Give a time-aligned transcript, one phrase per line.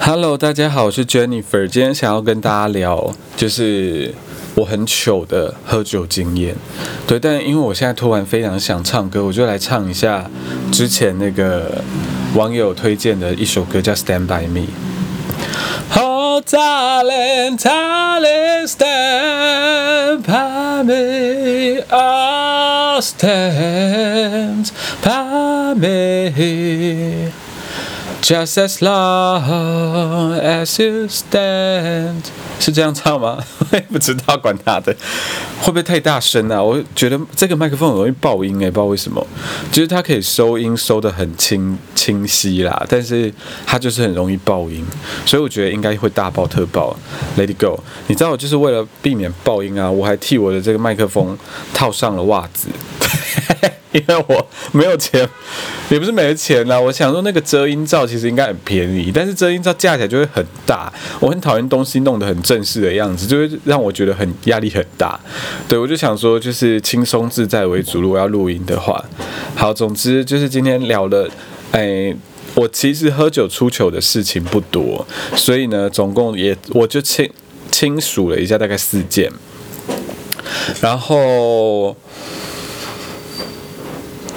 [0.00, 4.14] Hello，大家好，我是 Jennifer，今天想要跟大家聊，就是
[4.54, 6.54] 我很糗的喝酒经验。
[7.06, 10.30] 对，但因为我现在突然非常想唱歌，我就来唱一下
[10.70, 11.82] 之前那个
[12.34, 14.60] 网友推荐的一首歌，叫《Stand By Me》。
[18.66, 24.70] ，Stand by me, oh, stand
[25.02, 27.43] by me。
[28.24, 32.22] Just as long as you stand，
[32.58, 33.36] 是这样唱吗？
[33.70, 34.96] 我也不知道，管他的，
[35.60, 36.62] 会不会太大声啊？
[36.62, 39.26] 我觉得这个麦克风很容易爆音哎，不知道为什么，
[39.70, 43.30] 就是它可以收音收得很清清晰啦，但是
[43.66, 44.82] 它就是很容易爆音，
[45.26, 46.96] 所以我觉得应该会大爆特爆。
[47.36, 51.38] Let it go，你知道我就是为了避免爆音啊，我还替我的这个麦克风
[51.74, 52.68] 套上了袜子。
[53.94, 55.28] 因为我没有钱，
[55.88, 56.80] 也不是没钱啦。
[56.80, 60.92] 我想说那个遮音罩其实应该很便宜，但是遮音罩架起来就会很大。
[61.18, 65.18] 我很讨厌东西弄得很正式的样子，就会让我觉得很压力很大。
[65.66, 68.00] 对我就想说就是轻松自在为主。
[68.00, 69.04] 如果要录音的话，
[69.56, 71.28] 好，总之就是今天聊了，
[71.72, 72.14] 哎，
[72.54, 75.04] 我其实喝酒出糗的事情不多，
[75.34, 77.28] 所以呢，总共也我就清
[77.72, 79.28] 清数了一下，大概四件，
[80.80, 81.96] 然后。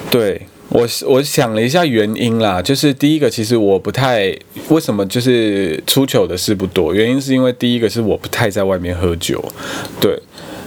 [0.09, 4.38] 对我，我想了一下原因啦，就是第一个，其实我不太
[4.70, 9.44] 为什么就是出糗的事不多，原因是因为第一个是我不太在外面喝酒，
[10.02, 10.20] 对，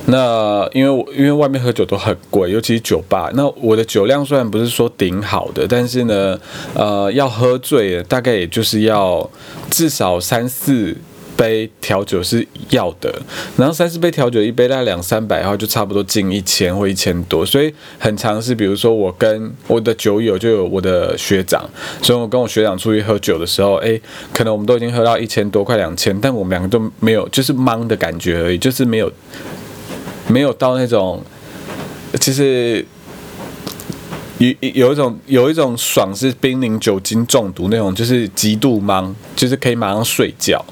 [0.06, 6.40] 那因为我因为外面喝酒都很贵，尤其是酒吧，那我的酒量虽然不是说顶好的，但是呢，
[6.74, 9.28] 呃，要喝醉大概也就是要
[9.70, 10.96] 至少三四。
[11.40, 13.10] 杯调酒是要的，
[13.56, 21.66] 然后三四杯调酒一杯大概两三百，然后就差不多近一千或一千多，所以很常是，比如说我跟我的酒友就有我的学长，
[22.02, 23.98] 所以我跟我学长出去喝酒的时候，哎，
[24.34, 29.10] 可能我们都已经喝到一千多快两千，但我们两个都没有就是懵的感觉而已，就是没有
[30.28, 31.24] 没有到那种，
[32.20, 32.84] 其实
[34.36, 40.62] 有有一种有一种爽是濒临酒精中毒那种，就是极度懵，就是可以马上睡觉。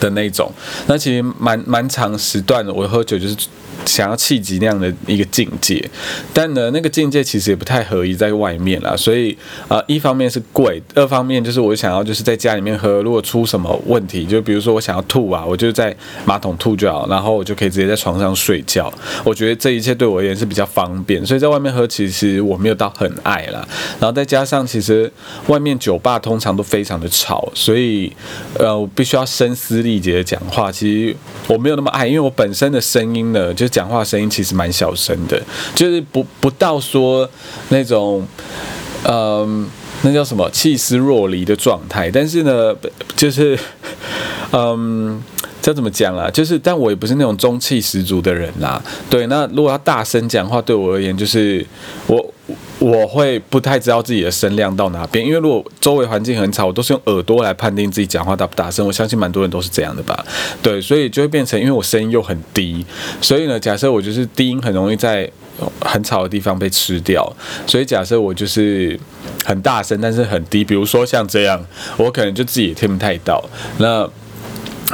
[0.00, 0.50] 的那种，
[0.86, 3.36] 那其实蛮蛮长时段的，我喝酒就是。
[3.84, 5.88] 想要气急那样的一个境界，
[6.32, 8.96] 但呢，那个境界其实也不太合宜在外面啦。
[8.96, 9.36] 所以
[9.68, 15.94] 啊，一方面是贵，二方面就是我想要就是在家里面喝，如果出什么问题，就比如说我想要吐啊，我就在
[16.24, 18.92] 马桶吐就好，然后我就可以直接在床上睡觉。
[19.24, 23.66] 我觉得这一切对我而言是比较方便，所以在外面喝其实我没有到很爱啦。
[24.00, 25.10] 然后再加上其实
[25.48, 28.10] 外面酒吧通常都非常的吵，所以
[28.58, 30.72] 呃，我必须要声嘶力竭的讲话。
[30.72, 31.16] 其实
[31.46, 33.65] 我没有那么爱，因为我本身的声音呢就。
[33.68, 35.40] 讲话声音其实蛮小声的，
[35.74, 37.28] 就是不不到说
[37.68, 38.26] 那种，
[39.04, 39.68] 嗯，
[40.02, 42.10] 那叫什么气势若离的状态。
[42.10, 42.74] 但是呢，
[43.16, 43.58] 就是，
[44.52, 45.22] 嗯，
[45.60, 46.30] 这怎么讲啊？
[46.30, 48.82] 就是，但我也不是那种中气十足的人啦。
[49.10, 51.64] 对，那如果要大声讲话，对我而言，就是
[52.06, 52.32] 我。
[52.86, 58.86] 我会不太知道自己的声量到哪边，因为如果周围环境很吵，我都是用耳朵来判定自己讲话大不大声。
[58.86, 60.24] 我相信蛮多人都是这样的吧？
[60.62, 62.86] 对，所以就会变成，因为我声音又很低，
[63.20, 65.28] 所以呢，假设我就是低音很容易在
[65.80, 67.28] 很吵的地方被吃掉，
[67.66, 68.96] 所以假设我就是
[69.44, 71.60] 很大声，但是很低，比如说像这样，
[71.96, 73.44] 我可能就自己也听不太到。
[73.78, 74.08] 那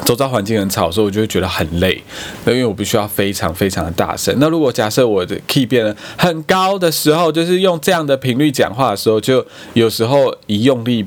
[0.04, 2.02] 周遭环境很吵，所以我就会觉得很累，
[2.44, 4.34] 那因为我必须要非常非常的大声。
[4.38, 9.44] 那如果假设我的 key 变得很高的时候，就是用这样的频率讲话的时候，就
[9.74, 11.04] 有时候一用力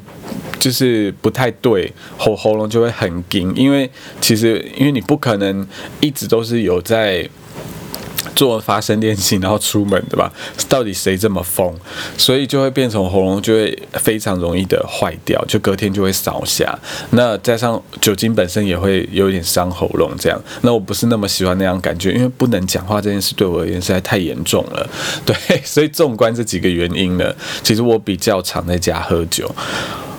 [0.60, 3.90] 就是不太对，喉喉咙就会很紧，因为
[4.22, 5.68] 其实因为你不可能
[6.00, 7.28] 一直都是有在。
[8.36, 10.32] 做发生练习，然后出门，对吧？
[10.70, 11.74] 到底谁这么疯？
[12.18, 16.78] 所以就会变成喉咙就会非常容易的坏掉，就隔天就会少下。
[17.12, 20.40] 那加上酒精本身也会有点伤喉咙，这样。
[20.62, 24.90] 那我不是那么喜欢那样感觉，因为不能讲话这件事对我而言实在太严重了。
[25.26, 29.50] 对，所以纵观这几个原因呢，其实我比较常在家喝酒。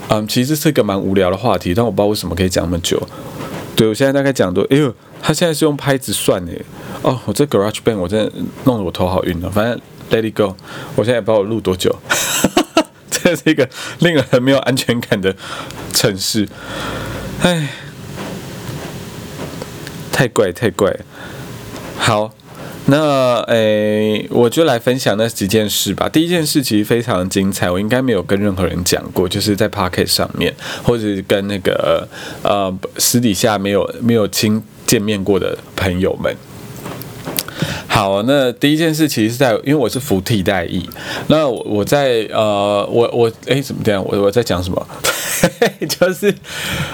[0.08, 3.00] 嗯，其实是个蛮无聊的话题，但我不知道为什么可以讲那么久。
[3.76, 4.92] 对我现在大概讲多，哎呦，
[5.22, 6.52] 他现在是用拍子算的。
[7.02, 8.32] 哦，我这 Garage Band 我真的
[8.64, 9.50] 弄得我头好晕哦。
[9.50, 9.78] 反正
[10.10, 10.56] Let it go，
[10.94, 11.94] 我现在也不知道我录多久。
[13.10, 13.68] 这是一个
[13.98, 15.36] 令人很没有安全感的
[15.92, 16.48] 城市。
[17.42, 17.68] 哎，
[20.10, 20.96] 太怪太怪。
[21.98, 22.35] 好。
[22.88, 26.08] 那诶，我就来分享那几件事吧。
[26.08, 30.54] 第一件事其实非常精彩，我应该没有跟任何人讲过，就是在 Pocket 上面，
[30.84, 32.08] 或者是跟那个
[32.42, 36.34] 呃私底下没有没有亲见面过的朋友们。
[37.88, 40.88] 好，那第一件事其实是在，因为我是服替代役，
[41.28, 44.04] 那我我在呃，我我哎怎么这样？
[44.06, 44.86] 我我在讲什么？
[45.88, 46.34] 就是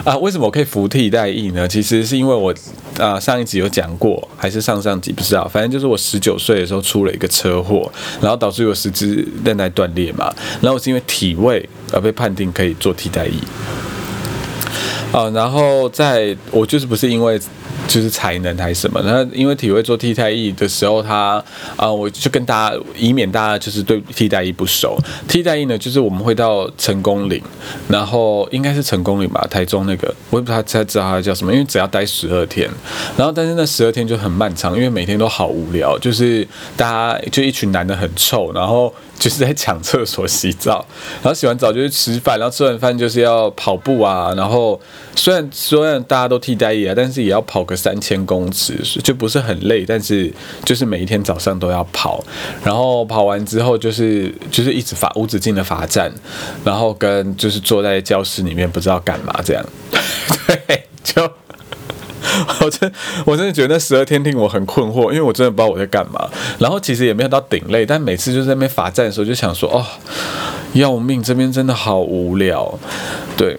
[0.04, 1.66] 啊，为什么我可以服替代役呢？
[1.66, 2.54] 其实是因为我
[2.98, 13.40] 啊上一集有讲过，还是上上集不知道，反正就是我十九岁的时候出了一个车祸，然后导致我十肢韧带断裂嘛，然后我是因为体位而被判定可以做替代役。
[15.10, 17.40] 啊，然后在我就是不是因为。
[17.88, 19.00] 就是才能还是什么？
[19.04, 21.42] 那因为体会做替代役的时候，他
[21.76, 24.98] 啊，我就跟大家，以免大家就是对替代役不熟。
[25.28, 27.42] 替代役呢，就是我们会到成功岭，
[27.88, 32.70] 然后应该是成功岭吧，台中那个，我也不知道才知道它叫什么，因为只要待十二天，
[33.16, 36.46] 然后但是那十二天就很漫长，因为每天都好无聊，就是
[36.76, 38.92] 大家就一群男的很臭，然后。
[39.18, 40.84] 就是在抢厕所洗澡，
[41.22, 44.34] 然后洗完澡就去吃饭，然后吃完饭就是要跑步啊。
[44.36, 44.80] 然后
[45.14, 50.32] 虽然虽然大家都替代役啊，但是也要跑个三千公尺，就不是很累，但是
[50.64, 52.22] 就是每一天早上都要跑。
[52.62, 56.12] 然后跑完之后就是就是一直罚无止境的罚站，
[56.64, 59.64] 然后跟就是坐在教室里面不知道干嘛这样，
[60.46, 61.28] 对，就。
[62.60, 62.90] 我真
[63.26, 66.30] 我真的觉得那十二天令我很困惑，因为我真的不知道我在干嘛。
[66.58, 69.84] 然后其实也没有到顶累，但每次就在那边罚站的时候，就想说哦，
[70.72, 71.20] 要命！
[71.20, 72.78] 这边真的好无聊，
[73.36, 73.58] 对。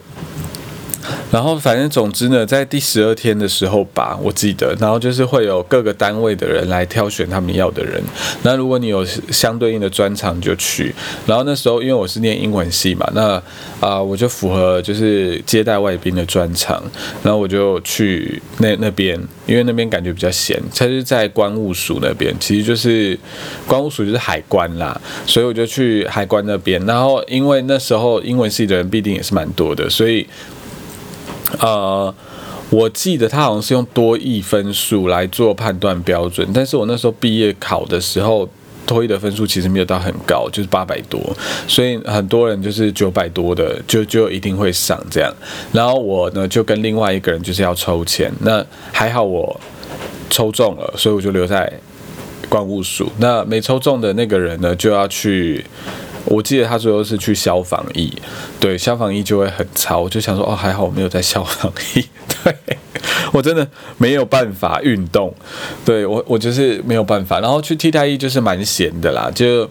[1.32, 8.02] 然后反正总之呢，在第十二天的时候吧，我记得，然后就是会有各个单位的人来挑选他们要的人。
[8.44, 10.94] 那如果你有相对应的专长就去。
[11.26, 13.42] 然后那时候因为我是念英文系嘛，那
[13.80, 16.84] 啊我就符合就是接待外宾的专长，
[17.24, 20.62] 然后我就去那那边，因为那边感觉比较闲。
[20.76, 23.18] 它是在关务署那边，其实就是
[23.66, 26.84] 关务署就是海关啦，所以我就去海关那边。
[26.86, 30.28] 然后因为那时候英文系的人必定也是蛮多的，所以。
[31.60, 32.14] 呃，
[32.70, 38.48] 我记得他好像是用多亿分数来做判断标准，但是我那时候毕业考的时候，
[38.86, 41.22] 多亿的分数其实没有到很高，就是八百多，
[41.68, 45.34] 所以很多人就是九百多的就就一定会上这样。
[45.72, 49.60] 然后我呢就跟另外一个人就是要抽签，那还好我
[50.30, 51.72] 抽中了，所以我就留在
[52.50, 53.12] 关务署。
[53.20, 55.64] 那没抽中的那个人呢就要去。
[56.26, 58.14] 我记得他最后是去消防役，
[58.60, 62.06] 对，消防役就会很操，我就想说，哦，还好我没有在消防役，
[62.44, 62.56] 对
[63.32, 63.68] 我真的
[63.98, 65.34] 没有办法运动，
[65.84, 69.70] 对我我就是没有办法，然后去替代役就是蛮闲的啦，就。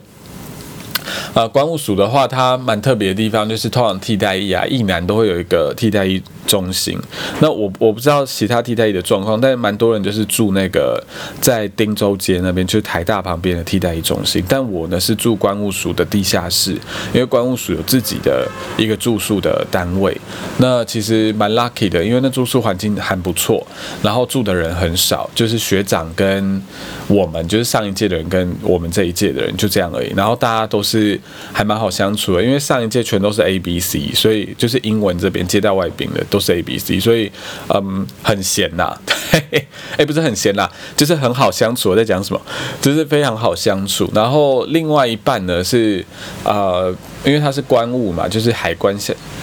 [1.35, 6.23] 啊，关务署的话，它蛮特别的地方就是，通常替代役啊，一男都会有一个替代役
[6.53, 6.99] 中心。
[7.41, 11.03] 那我我不知道其他替代役的状况，但是蛮多人就是住那个
[11.41, 14.45] 在汀州街那边，就是台大旁边的替代役中心。
[14.47, 16.73] 但我呢是住关务署的地下室，
[17.15, 18.47] 因为关务署有自己的
[18.77, 20.15] 一个住宿的单位。
[20.59, 23.67] 那其实蛮 lucky 的，因为那住宿环境还不错，
[24.03, 26.63] 然后住的人很少，就是学长跟
[27.09, 30.13] 我们，就是上一届的人跟我们这一届的人就这样而已。
[30.15, 30.83] 然后大家都。
[30.83, 31.19] 是
[31.53, 37.31] 还蛮好相处的，因为上一届全都是 A B C，所以就是英文这边接待外宾的都是 A B C，所以
[37.69, 38.95] 嗯很闲呐，
[39.97, 41.91] 哎不是很闲啦，就是很好相处。
[41.91, 42.41] 我在讲什么？
[42.81, 44.11] 就是非常好相处。
[44.15, 46.05] 然后另外一半呢是
[46.45, 46.95] 呃，
[47.25, 48.95] 因为他是官务嘛，就是海关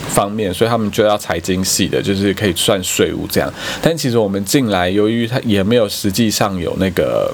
[0.10, 3.52] 方面，所以他们就要财经系的，就是可以算税务这样。
[3.82, 7.34] 但其实我们进来，由于他也没有实际上有那个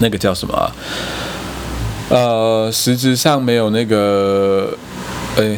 [0.00, 0.72] 那个叫什么？
[2.08, 4.76] 呃，实质上没有那个，
[5.36, 5.56] 哎，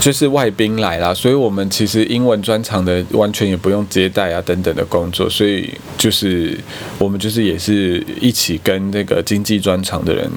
[0.00, 6.58] 就是外宾来啦，所以我们其实英文专场的完全也不用接待啊等等的工作，所以就是
[6.98, 10.28] 我们就是也是一起跟那个经济专场的人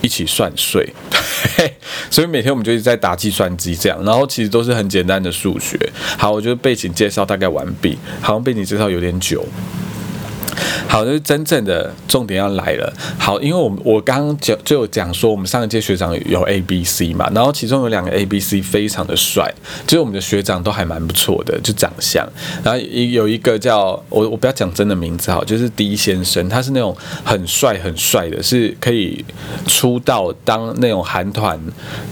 [0.00, 0.88] 一起算税，
[2.10, 5.76] 所以每天我们就一直在打计算机这样，然后其实都是很简单的数学。
[6.16, 9.44] 好，我觉得背景介绍大概完毕，好像背景介绍有点久。
[10.88, 12.92] 好，就是真正的重点要来了。
[13.18, 19.52] 好，因为我我刚刚讲就有讲说，我们上一届学长有 A、B、C 嘛，然后其中有两个 A、B、C 非常的帅，
[19.86, 22.26] 就是我们的学长都还蛮不错的，就长相。
[22.62, 29.24] 然后有一个叫我我不要讲真的名字哈，就是 D 先生，他是那种很帅很帅的，是可以
[29.66, 31.58] 出道当那种韩团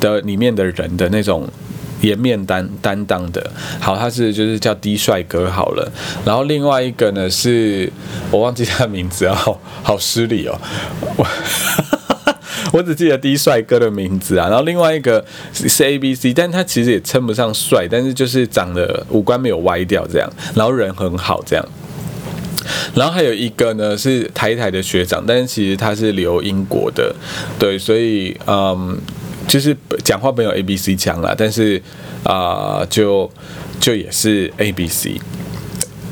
[0.01, 1.49] 的里面的人的那种。
[2.01, 5.93] 颜面担担当的，好，他是就是叫 D 帅哥好了，
[6.25, 7.93] 然后另外一个呢是
[8.31, 9.37] 我忘记他名字啊，
[9.83, 10.59] 好失礼哦，
[11.17, 11.27] 我
[12.73, 21.67] 我只记得低帅哥的名字啊，然后另外一个是 A B C，但他其实也称不上帅，但是就是长得五官没有歪掉这样，然后人很好这样，
[22.95, 27.15] 然后还有一个呢是台台的学长，但是其实他是留英国的，
[27.59, 28.99] 对，所以嗯。
[29.49, 31.83] 就是讲话没有 A B C 强啦，但是
[32.25, 33.31] 啊，就
[33.81, 35.21] 就也是 A B C。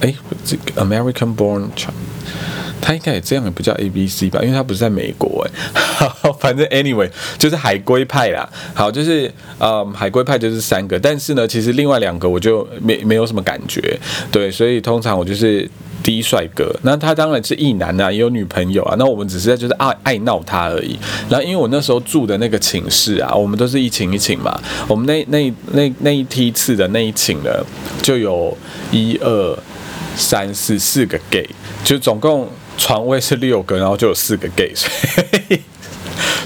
[0.00, 1.68] 哎，这个 American born，
[2.80, 4.40] 他应该也这样，也不叫 A B C 吧？
[4.42, 5.50] 因为他不是在美国哎。
[6.38, 8.48] 反正 anyway 就是海龟派啦。
[8.72, 13.98] 好，就是嗯，海龟派就是三个，但是呢，其实另外两个我就没没有什么感觉，
[14.30, 15.68] 对，所以通常我就是
[16.08, 16.74] 第一帅哥。
[16.84, 18.96] 那他当然是异男啊，也有女朋友啊。
[18.98, 20.98] 那我们只是在就是爱爱闹他而已。
[21.28, 27.50] 然后因为我那时候住的那个寝室啊，我们都是一寝一寝嘛，我们那那那那一梯次的那一寝呢，
[28.00, 28.56] 就有
[28.90, 29.58] 一二
[30.16, 31.46] 三四四个 gay，
[31.84, 32.48] 就总共
[32.78, 34.88] 床位是六个，然后就有四个 gay，所
[35.50, 35.60] 以。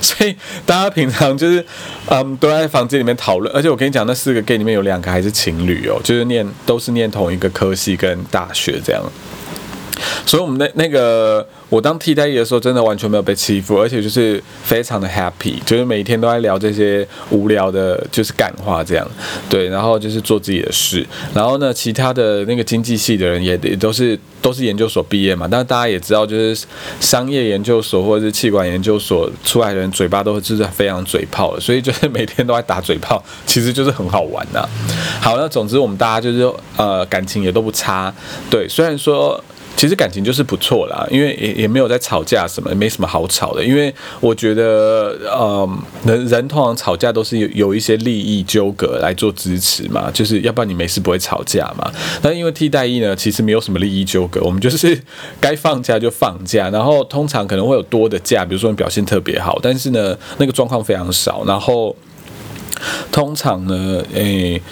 [0.02, 0.35] 所以
[0.66, 1.64] 大家平常就是，
[2.07, 3.54] 嗯，都在房间里面讨论。
[3.54, 9.00] 而且我跟你讲，那四个 gay 里面有两个还是情侣哦，就是念都是念同一个科系跟大学这样。
[10.26, 19.06] 所以我们那那个我当替代役的时候，真的完全没有被欺负，而且就是非常的 happy，就是每天都在聊这些无聊的，就是干话这样。
[19.49, 21.06] 对，然后就是做自己的事。
[21.35, 24.18] 然后呢，其他的那个经济系的人也也都是。
[24.42, 26.66] 都是研究所毕业嘛，但是大家也知道，就是
[26.99, 34.68] 商业研究所或者是气管研究所出来的人，嘴巴都是非常嘴炮的，所以就是每天都在打嘴炮，其实就是很好玩呐。
[35.21, 38.12] 好，那总之我们大家就是呃感情也都不差，
[38.50, 39.40] 对，虽然说。
[39.83, 43.65] 其实感情就是不错啦，因为也也没有在吵架什么，没什么好吵的。
[43.65, 45.69] 因为我觉得，呃，
[46.05, 51.91] 人人通常吵架都是有有一些利益纠葛来做支持嘛，就是要不然你没事不会吵架嘛。
[52.23, 54.97] 那因为替代役呢，其实没有什么利益纠葛，我们就是
[55.43, 61.43] 该放假就放假，然后通常可能会有多的假，比如说你表现特别好，但是呢，那个状况非常少。
[61.45, 61.97] 然后
[63.11, 64.62] 通常呢，诶，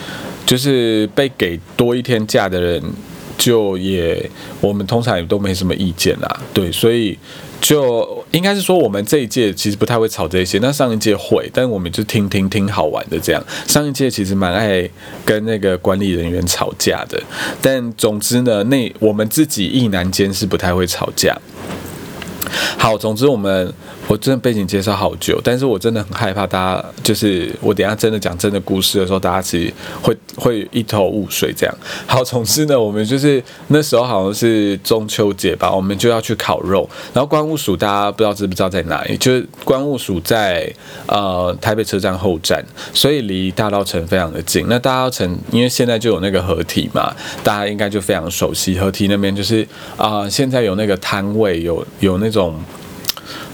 [0.47, 2.81] 就是被给多一天假的人。
[3.40, 4.30] 就也，
[4.61, 7.18] 我们通常也都没什么意见啦，对，所以
[7.59, 13.42] 就应该是说，我们这一届其实不太会吵这些，那上一届会，但我们就听听听好玩的这样。
[13.66, 14.87] 上一届其实蛮爱
[15.25, 17.18] 跟那个管理人员吵架的，
[17.62, 21.35] 但总之呢，那我们自己一难间是不太会吵架。
[22.76, 23.73] 好，总之我们。
[24.11, 31.73] 我真的背景介绍好久，但是我真的很害怕大家，就是我等下真的讲真的故事的时候，大家其实会会一头雾水这样。
[32.09, 36.90] 好，总之呢，我们就是那时候好像是中秋节吧，我们就要去烤肉。
[37.14, 39.17] 然后关务署大家不知道知不知道在哪里？
[39.17, 40.69] 就是关务署在
[41.07, 44.67] 呃台北车站后站，所以离大道城非常的近。
[44.69, 47.14] 那大道城因为现在就有那个合体嘛，
[47.45, 48.76] 大家应该就非常熟悉。
[48.76, 49.64] 合体那边就是
[49.97, 52.61] 啊，现在有那个摊位，有有那种。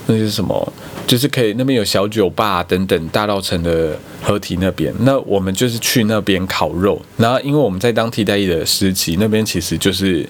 [0.09, 0.73] 那是什么？
[1.07, 4.95] 就是可以那边有小酒吧等等，大道城的合体那边。
[5.01, 7.01] 那我们就是去那边烤肉。
[7.17, 10.25] 然后因为我们在当替代役的时期，那边其实就是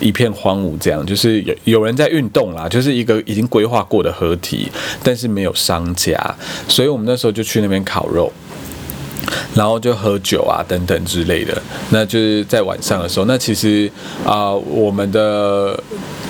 [0.00, 4.70] 一片荒芜，这样就是有有人在运动啦，就是一个已经规划过的合体，
[5.02, 6.18] 但是没有商家，
[6.66, 8.32] 所以我们那时候就去那边烤肉，
[9.54, 11.62] 然后就喝酒啊等等之类的。
[11.90, 13.90] 那就是在晚上的时候，那其实
[14.24, 15.78] 啊，我们的。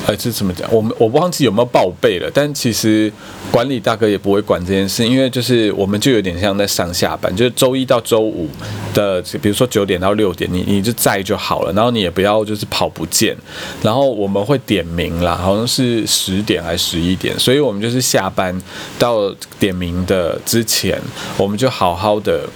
[0.06, 0.72] 呃，是怎么讲？
[0.72, 3.12] 我们我忘记有没有报备了，但其实
[3.50, 8.48] 管理大哥也不会管这件事，因为就是我们就有点像在上下班，就是周一到周五
[8.94, 13.36] 的，比如说九点到六点，你你就在就好了，然后你也不要就是跑不见，
[13.82, 18.56] 然后我们会点名啦，好像是十点还是十一点，所以我们就是下班
[18.98, 21.00] 到点名的之前，
[21.36, 22.48] 我们就好好的。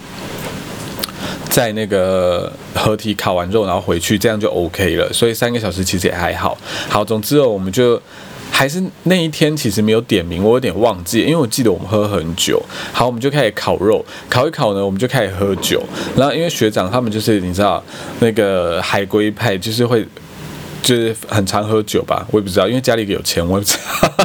[1.50, 5.12] 在那个合体烤完肉，然后回去，这样就 OK 了。
[5.12, 6.57] 所以三个小时其实也还好。
[6.88, 8.00] 好，总之哦，我们就
[8.50, 12.62] 还是那一天其实没有点名，我有点忘记，因为我记得我们喝很久。
[12.92, 15.83] 好，我们就开始烤肉，烤一烤呢，我们就开始喝酒。
[16.16, 17.83] 然后因为学长他们就是你知道
[18.21, 20.07] 那个海龟派，就是会
[20.83, 23.76] 就是很常喝酒吧，我也不知道，因为家里有钱，我也不知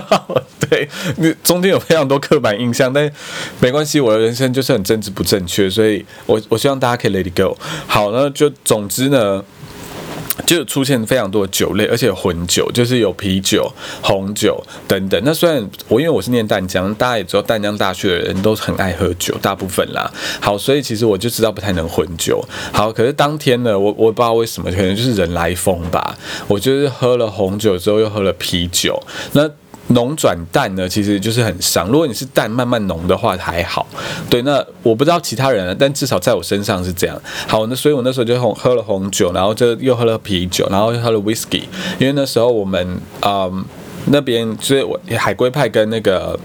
[0.10, 0.42] 道。
[0.70, 3.12] 对，你中间有非常多刻板印象，但
[3.60, 7.58] 没关系，我的人生就是很政治不正确，所以我我希望大家可以 let it go。
[7.88, 9.44] 好，那就总之呢，
[10.46, 15.22] 就出现非常多的酒类，而且混酒，就是有啤酒、红酒等等。
[15.24, 20.12] 那虽然我因为我是念淡江，大家也知道淡江大学的人都很爱喝酒，大部分啦。
[20.40, 22.44] 好，所以其实我就知道不太能混酒。
[22.72, 26.18] 好，可是当天呢，我我不知道为什么，可能就是人来疯吧。
[26.48, 29.02] 我就是喝了红酒之后，又喝了啤酒，
[29.34, 29.50] 那。
[29.90, 31.88] 浓转淡呢，其实就是很伤。
[31.90, 33.86] 如果你是淡慢慢浓的话还好，
[34.30, 34.42] 对。
[34.42, 37.22] 那我不知道其他人，但至少在我身上是这样。
[37.48, 41.64] 好，那所以我那时候就红喝了红酒，然后就又喝了啤酒，然后又喝了 whisky。
[42.00, 43.50] 因为那时候我们啊
[44.06, 46.40] 那边就是我海龟派跟那个。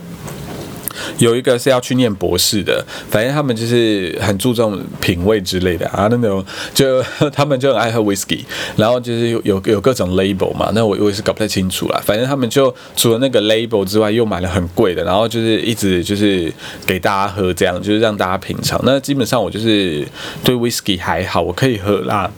[1.18, 6.44] 有一个是要去念博士的，反正他们就是很注重品味之类的啊，那种
[6.74, 8.44] 就 他们就很爱喝 whisky，
[8.76, 16.52] 然后就是有有有各种 label 嘛，那我我也是搞不太清楚啦，反正他们就除了那个 label 之外，又买了很贵的，然后就是一直就是
[16.86, 18.80] 给大家喝，这样就是让大家品尝。
[18.84, 20.06] 那基本上我就是
[20.42, 22.30] 对 whisky 还好，我可以喝啦。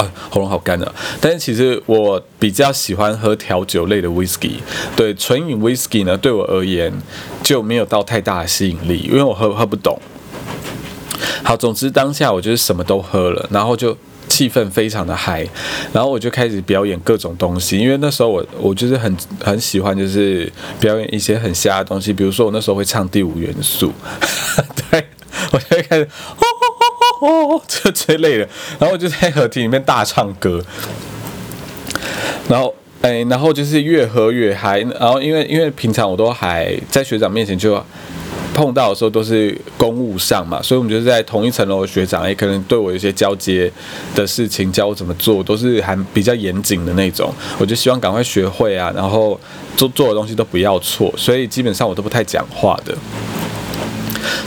[0.00, 0.92] 啊，喉咙好干啊！
[1.20, 4.52] 但是其实我比较喜欢喝调酒类的 whisky，
[4.96, 6.90] 对纯饮 whisky 呢，对我而言
[7.42, 10.00] 就没有到太大的吸引力，因为我喝喝不懂。
[11.44, 15.46] 好，总之当下我就是什么都喝了，然后就气氛非常的嗨，
[15.92, 19.14] 然后我就开始表演各种东西，因为那时候我我就是很
[19.44, 23.92] 很喜欢就是表演一些很瞎的东西，比如说我那时候会唱第五元素，
[24.90, 25.04] 对
[25.52, 26.08] 我就会开始。
[27.20, 28.48] 哦这 这类的，
[28.78, 30.62] 然后我就在合体里面大唱歌，
[32.48, 37.82] 然后哎，然后就是越喝越嗨，然后因为因为平常我都还在学长面前就
[38.52, 43.70] 碰到的时候都是公务上嘛，所以我们就是在同一层楼的学长，也可能对我有些交接
[44.14, 49.38] 的事情教我怎么做，都是还比较严谨的那种，我就希望赶快学会啊，然后
[49.76, 52.94] 做做的东西都不要错，所以基本上我都不太讲话的。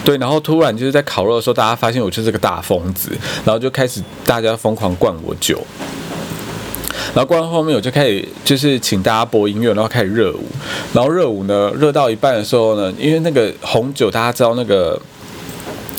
[0.03, 3.09] 对，然后突然就是在烤肉的时候，大家发现我就是个大疯子，
[3.45, 5.61] 然后就开始大家疯狂灌我酒，
[7.13, 10.45] 然后灌到后面我就开始就是请大家播音乐，然后开始热舞，
[10.93, 14.99] 然后热舞呢热到一半的时候呢，因为那个红酒大家知道那个。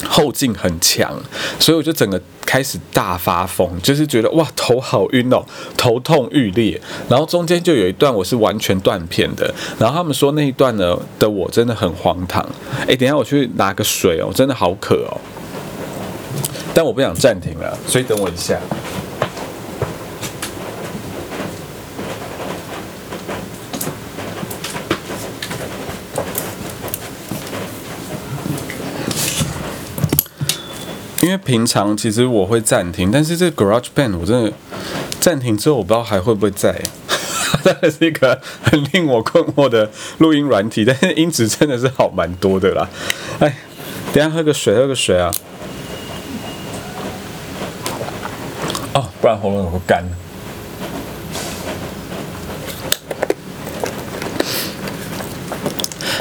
[0.04, 1.12] 后劲很强，
[1.58, 5.44] 所以我就整个开始大发疯，就是觉得哇头好晕哦，
[5.76, 6.80] 头痛欲裂。
[7.08, 12.44] 然后中间就有一段我是完全断片的，然后他们说那一段呢的我真的很荒唐。
[12.86, 15.20] 哎，等下我去拿个水哦，真的好渴哦。
[16.74, 18.58] 但我不想暂停了，所以等我一下。
[31.24, 34.52] 因为平常其实我会暂停，但是这个 Garage Band 我真的
[35.20, 36.78] 暂停之后，我不知道还会不会在。
[37.64, 42.86] 真的是一个很令我困惑的录音软体，但是音质真的是好蛮多的啦。
[43.38, 43.56] 哎，
[44.12, 45.34] 等下喝个水，喝个水啊。
[48.92, 50.04] 哦，不然喉咙会干。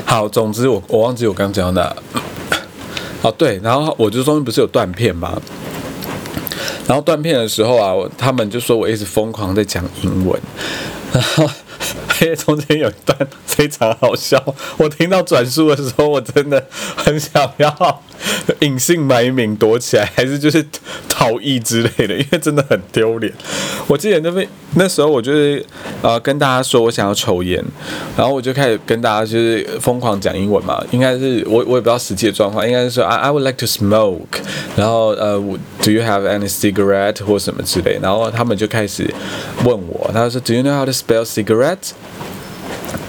[0.06, 1.98] 好，总之我我忘记我刚讲的。
[3.24, 5.42] 哦对，然后我就中间不是有断片吗？
[6.86, 10.40] 然后断片的时候啊，他们就说我一直疯狂在讲英文，
[11.14, 11.50] 然后
[12.22, 14.38] 因为中间有一段非常好笑，
[14.78, 18.03] 我听到转述的时候，我真的很想要。
[18.62, 20.66] 隐姓埋名躲起来，还是就是
[21.08, 23.32] 逃逸之类的，因为真的很丢脸。
[23.88, 25.66] 我记得那边那时候，我就是
[26.02, 27.64] 呃跟大家说我想要抽烟，
[28.18, 30.84] 然后我就开始跟大家就是疯狂讲英文嘛。
[30.92, 34.42] 应该是我我也不知道实际的状况，应该是说 I I would like to smoke，
[34.76, 35.38] 然后呃
[35.82, 39.14] Do you have any cigarette 或什么之类，然后他们就开始
[39.64, 41.92] 问我，他说 Do you know how to spell cigarette？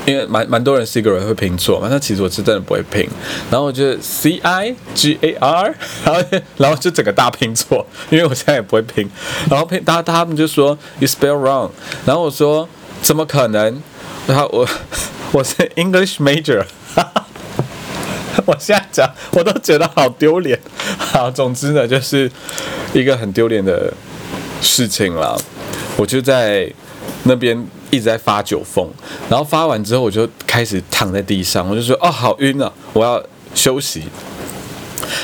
[0.06, 3.08] 因为蛮蛮多人 cigarette 会拼错嘛，那其实我是真的不会拼，
[3.50, 6.22] 然后我就 C I G A R，然 后
[6.58, 9.08] 然后就整个大拼错，因为我现在也不会拼，
[9.48, 11.70] 然后拼，大他们就说 you spell wrong，
[12.04, 12.68] 然后我说
[13.00, 13.82] 怎么可能？
[14.26, 14.68] 然后我
[15.32, 16.64] 我是 English major，
[18.44, 20.60] 我现在讲我都觉得好丢脸，
[20.98, 22.30] 好，总之呢就是
[22.92, 23.92] 一个很丢脸的
[24.60, 25.40] 事情了，
[25.96, 26.70] 我就在
[27.22, 27.66] 那边。
[27.94, 28.88] 一直在发酒疯，
[29.30, 33.22] 然后发完之后我就开始躺在地上，我就说哦好晕啊，我要
[33.54, 34.02] 休息。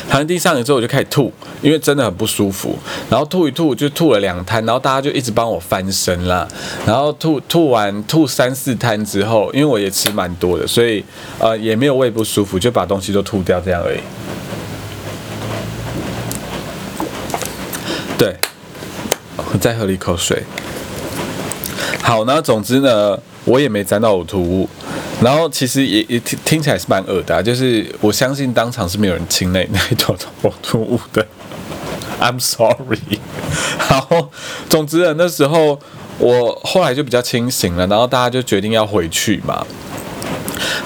[0.08, 2.78] 躺在地上了之后我就开始吐，因为真的很不舒服。
[3.08, 6.46] 然后吐一吐就吐了两滩，然后大家就一直帮我翻身啦。
[6.86, 11.02] 然后吐吐完吐三四滩之后，因为我也吃蛮多的，所以
[11.38, 14.00] 呃也没有胃不舒服，就把东西都吐掉这样而已。
[18.18, 18.36] 对，
[19.36, 20.42] 我再喝了一口水。
[22.02, 24.68] 好，那总之呢，我也没沾到呕吐物，
[25.22, 31.24] 然后其实也也听听起来是蛮恶的，就是我相信当场是没有人亲那那一坨呕吐物的。
[32.20, 32.98] I'm sorry。
[33.88, 34.30] 然后，
[34.68, 35.78] 总之呢，那时候
[36.18, 39.66] 我后来就比较清醒了，然后大家就决定要回去嘛。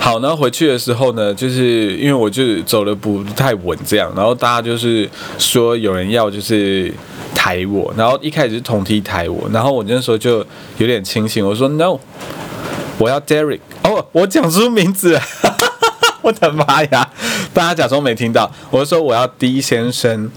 [0.04, 6.92] 好，然后回去的时候呢，就是因为我就走的不太稳这样，然后大家就是说有人要就是。
[7.36, 10.38] 抬我，然后一开始是同梯抬我，然后我那时候就
[10.78, 11.98] 有点清醒，我说 No，
[12.96, 15.20] 我要 Derek，哦，我讲出名字，
[16.22, 17.10] 我的妈呀，
[17.52, 20.30] 大家假装没听到，我就说我要 D 先生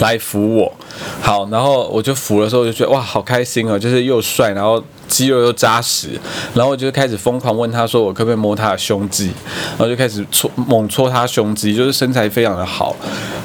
[0.00, 0.72] 来扶我，
[1.20, 4.82] 好，然后我就扶的时候就觉得哇，好开心哦，就是又帅，然后
[5.18, 6.10] 肌肉又扎实，
[6.54, 9.32] 然后我就开始疯狂问他说我可不可以摸他的胸肌，
[9.70, 12.94] 然后就开始搓猛搓他胸肌，就是身材非常的好，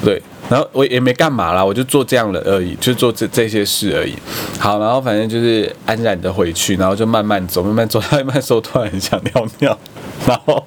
[0.04, 0.22] 对。
[0.48, 4.14] 然后我也没干嘛啦，我就做这样的而已，就做这这些事而已。
[4.58, 9.76] 好，然后反正就是安然的回去，然后就慢慢走，慢慢走到一半的时候，突然很想尿尿。
[10.26, 10.64] 然后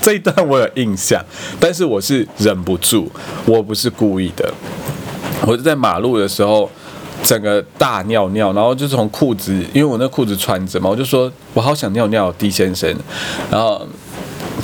[0.00, 1.22] 这一段我有印象，
[1.60, 3.10] 但是我是忍不住，
[3.44, 4.54] 我不是故意的。
[5.44, 6.70] 我就在马路的时候，
[7.22, 12.94] 整个大尿尿，然后就从裤子，因为我那裤子穿着嘛，我就说我好想尿尿，D 先生，
[13.50, 13.86] 然后。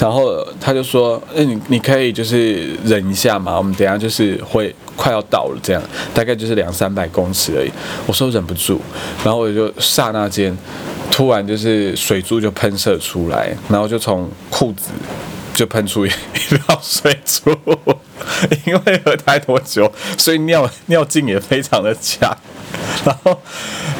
[0.01, 5.83] 然后他就说：“哎，你你可以就是忍一下嘛，我们等下就是会快要到了，这样
[6.15, 7.71] 大概就是两三百公尺而已。”
[8.07, 8.81] 我说忍不住，
[9.23, 10.57] 然后我就刹那间，
[11.11, 14.89] 突然就是水珠就喷射出来，然后就从裤子
[15.55, 16.11] 就喷出一
[16.67, 17.51] 道水珠，
[18.67, 22.37] 因为喝太多酒，所以尿尿劲也非常的强。
[23.05, 23.39] 然后，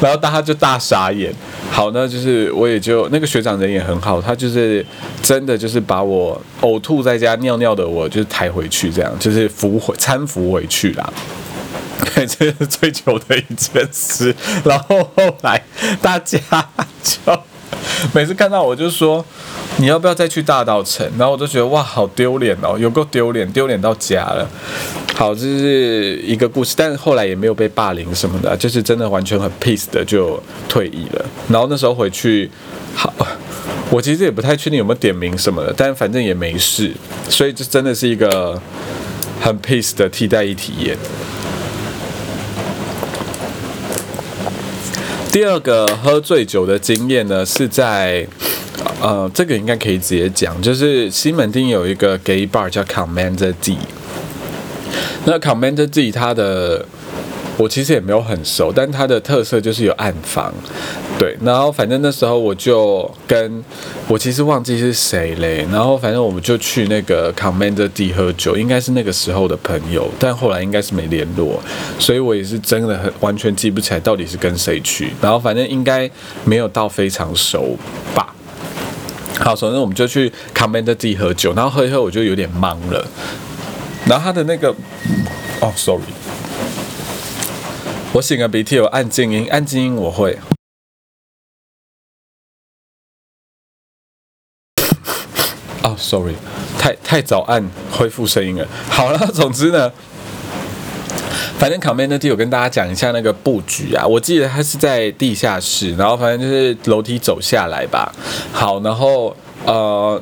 [0.01, 1.33] 然后大家就大傻眼。
[1.71, 4.85] 好呢，就是我也就那个学长人也很好，他就是
[5.21, 11.13] 真的就是把我呕吐在家尿尿的我就是抬回去，这样就是扶回搀扶回去啦。
[12.05, 14.35] 对， 这是最糗的一件事。
[14.65, 15.63] 然后后来
[16.01, 16.39] 大家
[17.03, 17.19] 就
[18.13, 19.23] 每次看到我就说。
[19.77, 21.03] 你要不要再去大道城？
[21.17, 24.47] 然后我就觉得哇，好丢脸哦，有够丢脸，丢脸到家了。
[25.15, 31.25] 好，这是一个故事，但是后来也没有被霸凌什么的，就是真的完全很 peace 的就退役了。
[31.49, 32.51] 然后那时候回去，
[32.95, 33.11] 好，
[33.89, 36.93] 我其实也不太确定有没有点名什么的，但反正也没事，
[37.27, 38.61] 所以这真的是一个
[39.41, 40.95] 很 peace 的替代役体验。
[45.33, 48.25] 第二个喝醉酒的经验呢，是在。
[49.01, 53.77] 呃，这个应该可以直接讲，就是西门町有一个 gay bar 叫 Commander D。
[55.25, 56.85] 那 Commander D 它的
[57.57, 60.51] 我其实也没有很熟，但它的特色就是有暗房，
[61.19, 61.37] 对。
[61.41, 63.63] 然后反正那时候我就跟
[64.07, 71.61] 我其实忘记是谁嘞，然后反正我们就去那个 Commander D 喝酒，应该是那个时候的朋友，但后来应该是没联络，
[71.99, 75.13] 所以我也是真的很完全记不起来到底是跟谁去。
[75.21, 76.09] 然后反正应该
[76.43, 77.77] 没有到非常熟
[78.15, 78.33] 吧。
[79.39, 83.05] 好，首先我们就去 Commander D 喝酒，然后喝一喝我就有点懵了。
[84.05, 84.69] 然后他的那个，
[85.61, 86.01] 哦，sorry，
[88.13, 90.37] 我擤个鼻涕，我按静音，按静音我会。
[95.81, 96.35] 哦，sorry，
[96.77, 98.67] 太太早按恢复声音了。
[98.87, 99.91] 好了，总之呢。
[101.57, 108.13] 反正 Commander D 有跟大家讲一下那个布局啊，我记得它是在地下室，然后反正就是楼梯走下来吧。
[108.51, 110.21] 好，然后呃。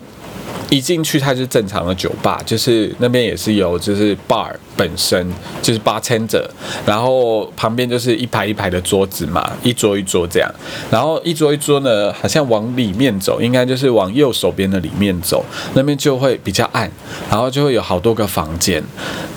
[0.71, 5.27] 一进去，它就是正常的酒吧，就是那边也是有，就是 bar 本身
[5.61, 6.45] 就是 bartender，
[6.85, 10.49] 然后旁边就是一排一排的桌子嘛，一桌一桌这样，
[10.89, 16.89] 然后一桌一桌呢，好像往里面走，应该就是往右手边的里面走，那边就会比较暗，
[17.29, 18.81] 然后就会有好多个房间，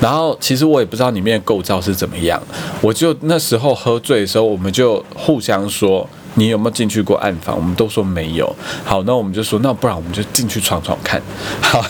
[0.00, 2.40] 然后其实我也不知道里面的构造是怎么样，
[2.80, 6.08] 我就那时候喝醉的时候，我们就互相说。
[6.34, 7.56] 你有没有进去过暗房？
[7.56, 8.54] 我们都说没有。
[8.84, 11.20] 好，那我们就说，那不然我们就进去闯闯看。
[11.60, 11.84] 好，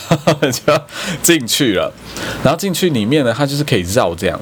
[0.50, 0.80] 就
[1.22, 1.92] 进去了。
[2.42, 4.40] 然后进去里面呢，它就是可以绕这样。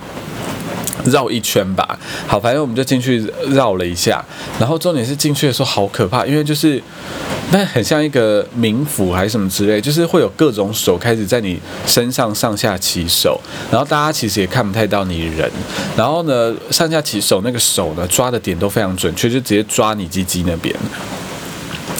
[1.06, 4.24] 绕一圈吧，好，反正我们就进去绕了一下，
[4.58, 6.80] 然后重点是进去的时候好可怕，因为就是
[7.50, 13.40] 那很像一个冥府还是什么之类，就是会有各种手开始在你身上上下起手，
[13.70, 15.50] 然后大家其实也看不太到你人，
[15.96, 20.74] 然后呢上下起手那个手呢抓的点都非常准确，就直接抓你鸡鸡那边。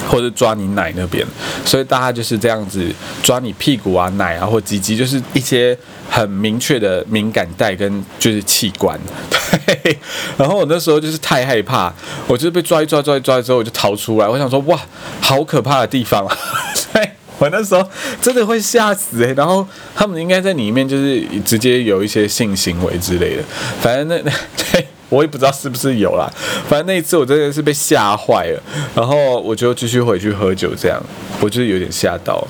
[0.05, 1.25] 或者抓你奶那边，
[1.65, 2.85] 所以大家就是这样子
[3.23, 5.75] 抓你屁股啊、奶啊或鸡鸡，就是一些
[6.13, 8.99] 很明确的敏感带跟就是器官。
[9.65, 9.97] 对，
[10.37, 11.91] 然后我那时候就是太害怕，
[12.27, 14.27] 我就是被抓一抓、抓一抓之后我就逃出来。
[14.27, 14.79] 我想说，哇，
[15.19, 16.37] 好可怕的地方啊！
[16.93, 17.83] 对我那时候
[18.21, 19.33] 真的会吓死哎。
[19.33, 23.43] 然后他们应该在里面就是直接有一些性行为之类的，
[23.81, 24.31] 反正那那
[24.71, 24.85] 对。
[25.09, 26.27] 我也不知道是不是有啦，
[26.67, 28.59] 反正那一次我真的是被吓坏了，
[28.95, 30.99] 然后我就继续回去喝酒，这样
[31.39, 32.43] 我就是有点吓到。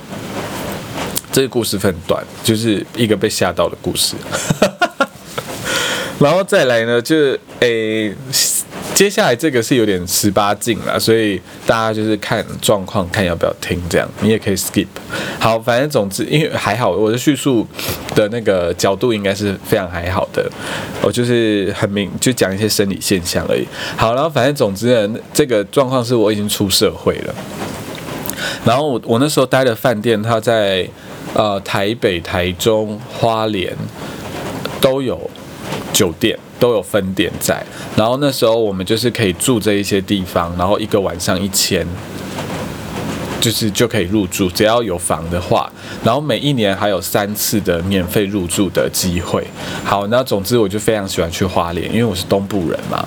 [1.34, 4.14] 这个故事很短，就是一个被吓到的故事。
[6.20, 8.14] 然后再来呢，就是诶。
[8.94, 14.08] 接下来这个是有点十八禁了，所以大家就是看状况，看要不要听这样。
[14.20, 14.86] 你也可以 skip。
[15.40, 17.66] 好，反正总之，因为还好，我的叙述
[18.14, 20.48] 的那个角度应该是非常还好的。
[21.02, 23.66] 我就是很明，就讲一些生理现象而已。
[23.96, 27.34] 好，然后反正总之呢，这个状况是我已经出社会了。
[28.64, 30.88] 然后我我那时候待的饭店，它在
[31.32, 33.74] 呃台北、台中、花莲
[34.80, 35.30] 都有
[35.92, 36.38] 酒店。
[36.56, 37.62] 都有分店在，
[37.94, 41.86] 然后那时候我们就是可以住这一些地方，然后一个晚上一千，
[43.38, 45.70] 就是就可以入住，只要有房的话，
[46.02, 49.46] 然后每一年还有三次的免费入住的机会。
[49.84, 53.06] 好，那总之我就非常喜欢去花莲，因为我是东部人嘛。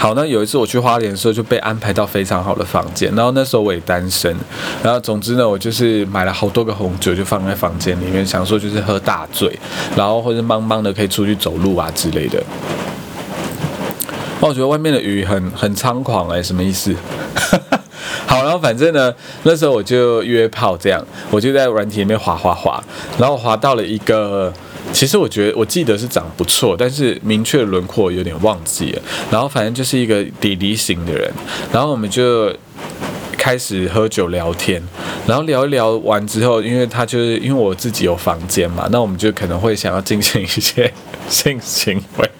[0.00, 3.12] 好，那有一次我去花莲的时候，就被安排到非常好的房间。
[3.16, 4.34] 然后那时候我也单身，
[4.80, 9.58] 然后总之呢，我就是买了好多个红酒，就放在房间里面，想说就是喝大醉，
[9.96, 12.40] 然后或者茫茫的可以出去走路啊之类的。
[14.40, 16.94] 哦，我觉得外面的雨很很猖狂哎，什么意思？
[18.24, 22.80] 好，然后反正呢，那时候我就约炮这样，我就在软体里面滑滑滑，
[23.18, 24.52] 然后滑到了一个，
[24.92, 29.02] 其实我觉得我记得是长不错，但是明确轮廓有点忘记了。
[29.30, 31.30] 然后反正就是一个底梨型的人，
[31.72, 32.52] 然后我们就
[33.36, 34.82] 开始喝酒聊天，
[35.26, 40.92] 然后聊一聊完之后，因为他就是因为我自己有房间嘛，那我们就可能会想要进行一些
[41.28, 42.30] 性行为。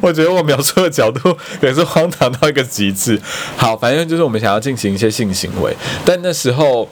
[0.00, 3.20] 我觉得我描述的角度也是荒唐到一个极致。
[3.56, 5.74] 好，反正就是我们想要进行一些性行为，
[6.04, 6.88] 但那时候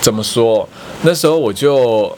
[0.00, 0.68] 怎么说？
[1.02, 2.16] 那时候我就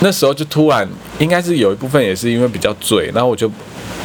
[0.00, 3.50] 那时候就突然，应该是有一部分也是因为比较醉，然后我就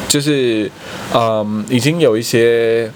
[0.07, 0.69] 就是
[1.13, 2.91] 嗯，已经有一些。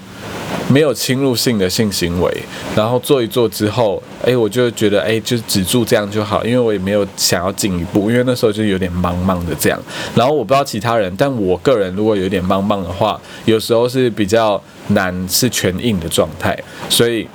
[0.68, 2.42] 没有侵入性的性行为，
[2.74, 9.80] 然后做一做之后，哎，我就觉得，哎，就止住这样就好，因为我也没有想要进一步，因为那时候就有点茫茫的这样。
[10.16, 17.28] 然后我不知道其他人，但我个人如果有点茫茫的话，有时候是比较难是全硬的状态，所以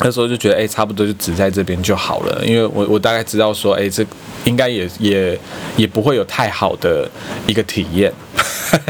[0.00, 4.04] 那时候就觉得，哎，差不多就止在这边就好了，因为我我大概知道说，哎，这
[4.44, 5.38] 应该也也
[5.76, 7.08] 也不会有太好的
[7.46, 8.12] 一个体验。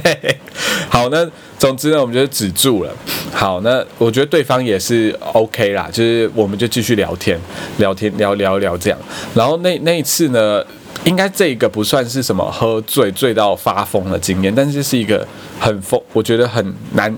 [0.88, 2.92] 好，那总之呢，我们就止住了。
[3.32, 7.38] 好，那我觉得对方也是 OK 啦，就是我们就继续聊天，
[7.78, 8.98] 聊天聊聊聊这样。
[9.34, 10.64] 然后那那一次呢，
[11.04, 15.26] 应该这个不算是什么喝醉醉到发疯的经验，但是是一个
[15.60, 17.14] 很疯，我觉得很难，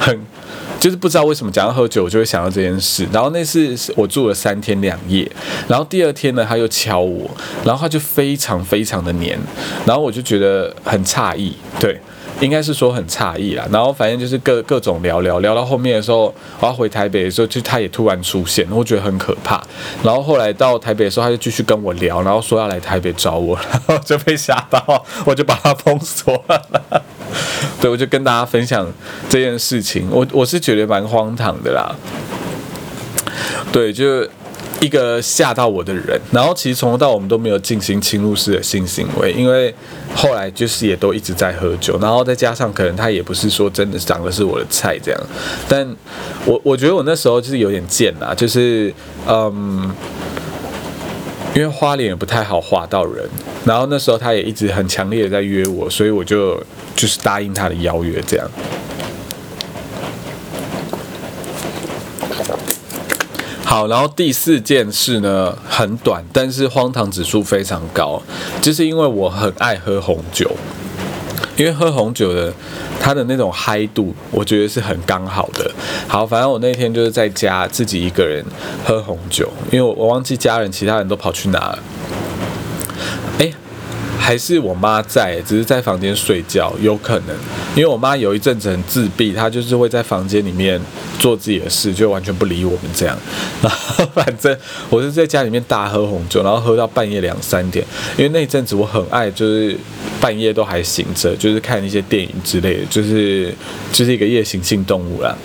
[0.00, 0.18] 很
[0.84, 3.08] 就是不知道为什么讲到喝酒，我就会想到这件事。
[3.10, 5.26] 然后那次我住了三天两夜，
[5.66, 7.30] 然后第二天呢，他又敲我，
[7.64, 9.38] 然后他就非常非常的黏，
[9.86, 11.98] 然后我就觉得很诧异，对。
[12.40, 19.62] 应该是说很诧异啦，然后反正就是各各种聊聊聊到后面的时候，我要回台北的时候，就他也突然出现，我觉得很可怕。
[20.02, 27.03] 然后后来到台北的时候，他就继续跟我聊，然后说要来台北找我，然后就被吓到，我就把他封锁了。
[27.84, 28.90] 对，我就跟大家分享
[29.28, 31.94] 这件事情，我我是觉得蛮荒唐的啦。
[33.70, 34.26] 对，就。
[34.80, 39.74] 一个吓到我的人，然后其实从头到我们都没有进行侵入式的性行为，因为
[40.14, 45.20] 后来就是也都一直在喝酒，然后再加上可能他也不是说真的长得是我的菜这样，
[45.66, 45.88] 但
[46.44, 48.92] 我我觉得我那时候就是有点贱啦，就是
[49.26, 49.90] 嗯，
[51.54, 53.24] 因为花脸也不太好划到人，
[53.64, 56.60] 然后那时候他也一直很强烈的在约我，所以我就
[56.96, 58.50] 就是答应他的邀约这样。
[63.64, 68.20] 好，然后第四件事呢，很短，但是荒唐指数非常高，
[68.60, 70.50] 就是因为我很爱喝红酒，
[71.56, 72.52] 因为喝红酒的
[73.00, 75.70] 它的那种嗨度，我觉得是很刚好的。
[76.08, 78.44] 好，反正我那天就是在家自己一个人
[78.84, 81.78] 喝红酒，因为我我忘记家人，其他人都跑去哪了。
[84.24, 87.36] 还是我妈在，只是在房间睡觉，有可能，
[87.76, 90.80] 因为我妈有一阵子很自闭，她就是会在房间里面
[91.18, 93.14] 做自己的事，就完全不理我们这样。
[93.60, 94.56] 然后反正
[94.88, 97.84] 我是在家里面大喝红酒，然后喝到半夜两三点，
[98.16, 99.76] 因为那阵子我很爱，就是
[100.22, 103.54] 半夜都还醒着，就是看一些电影之类的，就是
[103.92, 105.36] 就是一个夜行性动物啦。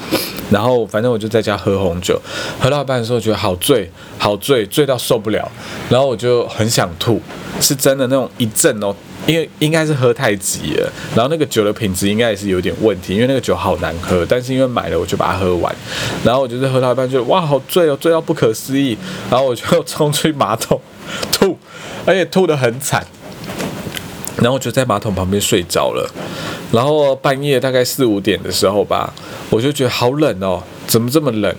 [0.50, 2.20] 然后反正我就在家喝红酒，
[2.62, 5.52] 喝到一半的时候觉得好醉，好醉，醉到受不了，
[5.90, 7.22] 然后我就很想吐，
[7.60, 8.69] 是真的那种一阵。
[8.82, 8.96] 哦，
[9.28, 14.26] 因为应该是喝太急了，然后那个酒的品质应该也是有点问题，因为那个酒好难喝。
[14.28, 15.74] 但是因为买了，我就把它喝完。
[16.24, 18.98] 然后我就是喝到一半，就哇，好醉哦，醉到不可思议。
[19.30, 20.80] 然后我就冲去马桶
[21.32, 21.58] 吐，
[22.06, 23.06] 而 且吐得很惨。
[24.38, 26.10] 然后我就在马桶旁边睡着了。
[26.72, 29.14] 然后半夜大概四五点的时候吧，
[29.50, 31.54] 我就觉得好冷哦，怎么这么冷？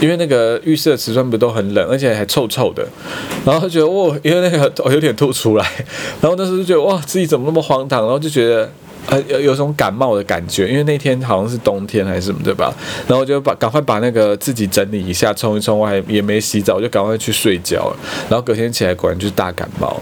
[0.00, 2.86] 因为那个浴室的瓷砖不都很冷，而且还臭臭的，
[3.44, 5.64] 然后就觉得哇，因为那个我有点吐出来，
[6.20, 8.70] 然后那时候就觉得哇，自己怎么那么荒唐，然后就觉得
[9.06, 12.72] 呃有有种感冒的感觉，因为那天好像是冬天还是什么对吧？
[13.06, 17.92] 然后我就把赶快把那个自己整理一下，冲一冲，我还也没洗澡，就赶快去睡觉，
[18.28, 20.00] 然后隔天起来果然就是大感冒。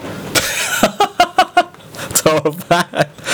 [2.12, 2.86] 怎么办？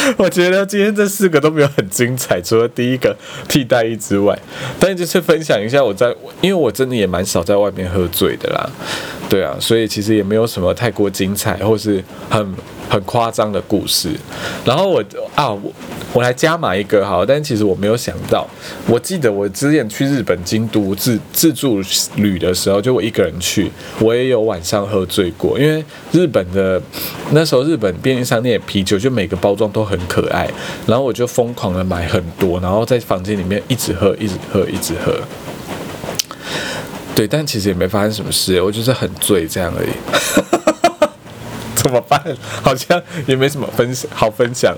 [0.19, 3.17] 我觉得今天这四个都没有很精彩，除了第一个
[3.49, 4.39] 替代役之外，
[4.79, 8.69] 但就是分享一下我在，因为我真的也蛮少在外面喝醉的啦，
[9.29, 12.55] 对啊，所以其实也没有什么太过精彩或是很。
[12.93, 14.11] 很夸张的故事，
[14.67, 15.03] 然后我
[15.35, 15.73] 啊，我
[16.13, 18.47] 我来加码一个好，但其实我没有想到，
[18.87, 21.81] 我记得我之前去日本京都自自助
[22.17, 26.79] 旅的时候，就我一个人去，我也有晚上喝醉过，因为日本的
[27.31, 30.47] 那时候日本便利商店啤酒就每个包装都很可爱，
[30.87, 35.19] 然后我就疯狂的买很多，然后在房间里面一直喝，一直喝，一直喝，
[37.15, 40.52] 对，但其实也没发生什么事，我就是很醉这样而已。
[41.93, 42.23] 怎么办？
[42.63, 44.75] 好像也没什么分享好分享。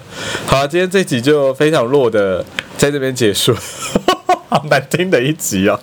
[0.46, 2.44] 好啊，今天这集就非常弱的
[2.76, 3.54] 在这边结束，
[4.50, 5.78] 好难听的一集哦。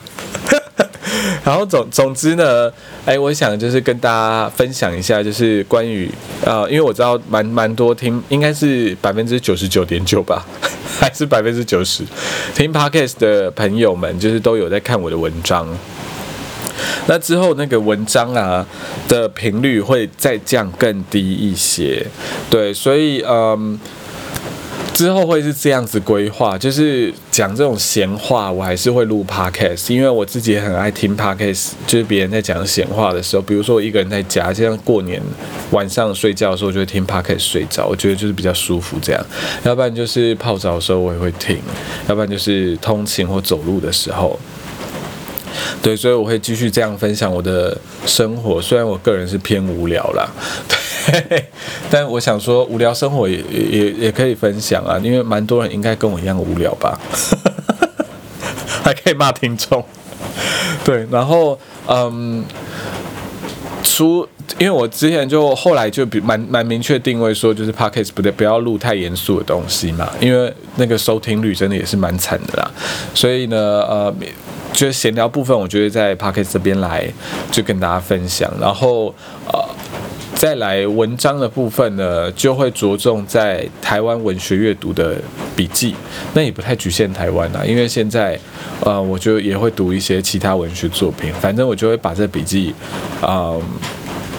[1.45, 2.69] 然后总总之呢，
[3.05, 6.11] 哎，我想就是跟大家分享一下，就是关于
[6.45, 10.45] 啊，因为我知道蛮蛮多听，应该是百分之九十九点九吧，
[10.99, 12.03] 还是百分之九十
[12.53, 15.65] 听 podcast 的朋友们，就是都有在看我的文章。
[17.07, 18.65] 那之后那个文章啊
[19.07, 22.05] 的频率会再降更低一些，
[22.49, 23.79] 对，所以嗯。
[24.93, 35.19] 之后会是这样子规划，就是讲这种闲话，我还是会录 podcast，因为我自己也很爱听 podcast，就是别人在讲闲话的时候，比如说我一个人在家，就像过年
[35.71, 39.25] 晚上睡觉的时候，就会听 podcast 睡着，我觉得就是比较舒服这样。
[39.63, 41.57] 要不然就是泡澡的时候我也会听，
[42.07, 44.37] 要不然就是通勤或走路的时候。
[45.81, 50.29] 对，所以我会继续这样分享我的生活，虽然我个人是偏无聊啦，
[51.27, 51.45] 对，
[51.89, 56.99] 但我想说无聊生活也也也可以分享啊，因为蛮多人应该跟我一样无聊吧，
[58.83, 59.83] 还可以骂听众，
[60.83, 62.45] 对，然后嗯，
[63.83, 64.27] 出，
[64.59, 72.71] 因为我之前就后来就比蛮蛮明确定位说，就是 podcast 不对，不要录太严肃的东西嘛，因为那个收听率真的也是蛮惨的啦，
[73.13, 74.13] 所以呢，呃。
[74.73, 77.07] 就是闲聊部分，我就会在 p o c k e t 这边来
[77.51, 79.13] 就跟大家分享，然后
[79.45, 79.59] 呃
[80.33, 85.17] 再来文章的部分呢，就会着重在台湾文学阅读的
[85.55, 85.93] 笔记，
[86.33, 88.39] 那也不太局限台湾啦，因为现在
[88.83, 92.73] 呃我就也会读一些其他文学作品，反正我就会把这笔记
[93.21, 93.53] 啊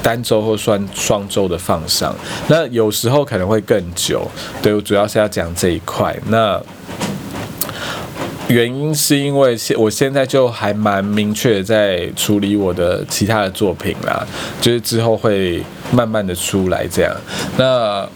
[0.02, 2.12] 单周或双双周的放上，
[2.48, 4.26] 那有时候可能会更久，
[4.60, 6.60] 对我主要是要讲这一块，那。
[8.52, 14.26] 原因是因为现我现在就还蛮明确在处理我的其他的作品啦，
[14.60, 17.16] 就是之后会慢慢的出来这样。
[17.56, 18.06] 那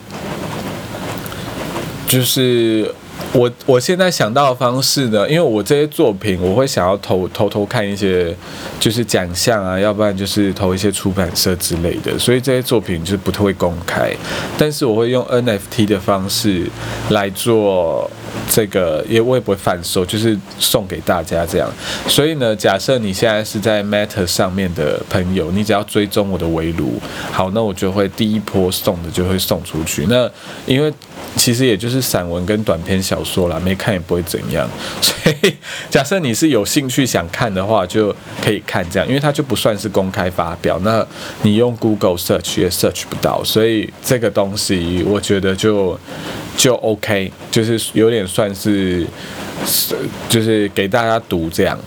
[2.06, 2.92] 就是
[3.32, 8.36] 我我现在想到的方式呢，因为我这些作品我会想要偷偷偷看一些
[8.78, 14.14] 就是奖项啊，要不然就是投一些出版社之类的，所以这些作品就是不太会公开，
[14.58, 16.70] 但是我会用 NFT 的方式
[17.08, 18.10] 来做。
[18.50, 21.70] 这个也我也不会贩售，就是送给大家这样。
[22.06, 27.00] 所以呢，假设你现在是在 Matter 上面的朋友，你只要追踪我的围炉，
[27.32, 30.06] 好，那我就会第一波送的就会送出去。
[30.08, 30.30] 那
[30.66, 30.92] 因为
[31.36, 34.68] 其实也就是散文跟短篇小说啦，没看也不会怎样。
[35.02, 35.54] 所以
[35.90, 40.78] 假设你是有兴趣想看的话，就可以看这样，因为它就不算是公开发表。
[40.84, 41.04] 那
[41.42, 45.98] 你用 Google search 也 search 不到，所以这个东西我觉得就。
[46.56, 49.06] 就 OK，就是有点算是，
[49.66, 49.94] 是
[50.28, 51.78] 就是给大家读这样，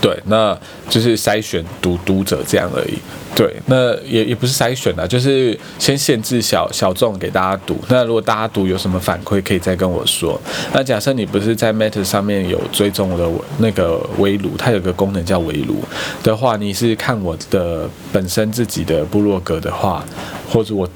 [0.00, 2.98] 对，那就是筛选读读者这样而已，
[3.34, 7.76] 对，那也也不是筛选啦，就是先限制小小众给大家读。
[7.88, 10.40] 那如果大家读有什么反馈，可以再跟我说。
[10.72, 15.82] 那假设你不是在 Matter 上面有追踪我的那个围炉，它有个功能叫围炉
[16.22, 20.04] 的话，你是看我的本身自己的部落格的话，
[20.50, 20.88] 或者我。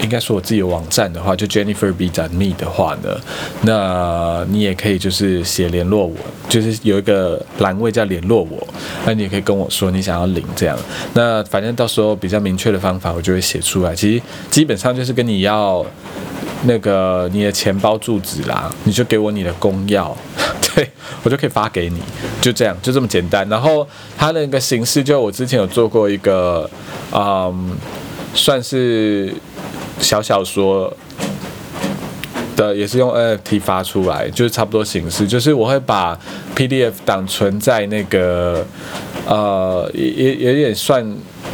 [0.00, 3.16] 应该说我自己的网站的话，就 Jennifer B 展 Me 的话呢，
[3.62, 6.16] 那你也可以就是写联络我，
[6.48, 8.66] 就是有一个栏位叫联络我，
[9.06, 10.76] 那你也可以跟我说你想要领这样，
[11.14, 13.94] 那反正到时候比较明确的方法我就会写出来。
[13.94, 15.86] 其实基本上就是跟你要
[16.64, 20.12] 那个你的钱包住址啦，你就给我你的公钥，
[20.74, 20.90] 对
[21.22, 22.00] 我就可以发给你，
[22.40, 23.48] 就这样就这么简单。
[23.48, 23.86] 然后
[24.18, 26.68] 它的那个形式就我之前有做过一个，
[27.12, 27.76] 嗯，
[28.34, 29.32] 算是。
[30.00, 30.94] 小小说
[32.56, 36.18] 的也是用 NFT 发出来，就是差不多形式，就是我会把
[36.54, 38.64] PDF 档存在那个
[39.26, 41.04] 呃，也也有点算。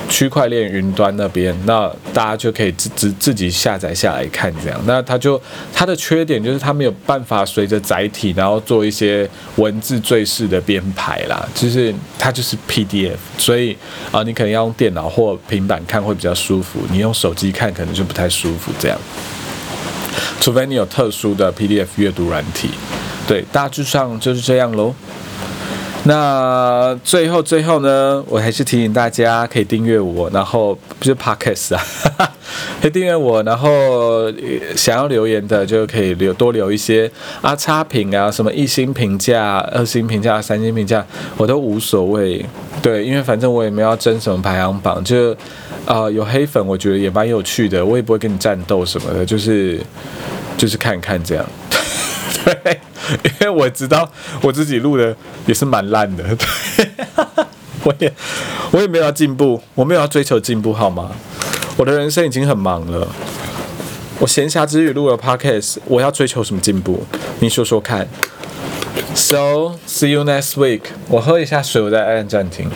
[0.09, 4.81] 区块链云端那边，那大家就可以自自自己下载下来看，这样。
[4.87, 5.40] 那它就
[5.72, 13.76] 它的缺点就是它没有办法随着载体，然后做一些文字赘饰的编排啦，就是它就是 PDF，所以
[14.11, 18.98] 啊，你可能要用电脑或平板看会比较舒服，你用手机看可能就不太舒服这样。
[20.40, 22.70] 除非你有特殊的 PDF 阅读软体，
[23.29, 24.94] 对，大致上就是这样喽。
[26.04, 31.83] 那最后最后呢，我还是提醒大家可以订阅我，然后不是 Podcast 啊，
[32.81, 34.33] 可以订阅我，然后
[34.75, 37.10] 想要留言的就可以留多留一些
[37.42, 41.04] 啊差评啊，什么一星评价、二星评价、三星评价，
[41.37, 42.44] 我都无所谓。
[42.81, 45.37] 对，因为反正我也没有争什么排行榜，就
[45.85, 49.79] 啊有黑粉，我觉得也蛮有趣的，我也不会跟你战斗什么的，就是
[50.56, 51.44] 就是看看这样。
[52.62, 52.80] 对，
[53.22, 54.10] 因为我知道
[54.42, 55.14] 我自己录的
[55.46, 56.24] 也是蛮烂的，
[56.76, 56.88] 对，
[57.84, 58.12] 我也
[58.70, 61.10] 我也没有要进步，我没有要追求进步，好吗？
[61.76, 63.08] 我的人生已经很忙了。
[64.18, 67.04] 我闲暇之余录了 podcast，我要追求什么进步？
[67.38, 68.06] 你说说看。
[69.14, 70.82] So see you next week。
[71.08, 72.70] 我喝一下水，我再按暂停。